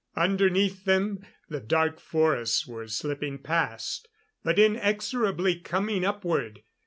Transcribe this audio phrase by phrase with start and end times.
[0.15, 4.07] Underneath them, the dark forests were slipping past;
[4.43, 6.63] but inexorably coming upward.